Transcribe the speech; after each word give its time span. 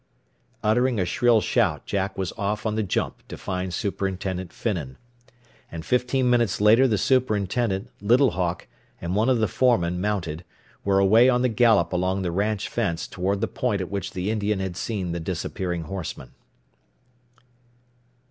Uttering 0.63 0.99
a 0.99 1.05
shrill 1.05 1.41
shout 1.41 1.85
Jack 1.85 2.17
was 2.17 2.33
off 2.35 2.65
on 2.65 2.73
the 2.73 2.81
jump 2.81 3.21
to 3.27 3.37
find 3.37 3.71
Superintendent 3.71 4.51
Finnan. 4.51 4.97
And 5.71 5.85
fifteen 5.85 6.27
minutes 6.27 6.59
later 6.59 6.87
the 6.87 6.97
superintendent, 6.97 7.91
Little 8.01 8.31
Hawk, 8.31 8.65
and 8.99 9.15
one 9.15 9.29
of 9.29 9.37
the 9.37 9.47
foremen, 9.47 10.01
mounted, 10.01 10.43
were 10.83 10.97
away 10.97 11.29
on 11.29 11.43
the 11.43 11.49
gallop 11.49 11.93
along 11.93 12.23
the 12.23 12.31
ranch 12.31 12.67
fence 12.67 13.05
toward 13.07 13.41
the 13.41 13.47
point 13.47 13.79
at 13.79 13.91
which 13.91 14.13
the 14.13 14.31
Indian 14.31 14.59
had 14.59 14.75
seen 14.75 15.11
the 15.11 15.19
disappearing 15.19 15.83
horseman. 15.83 16.31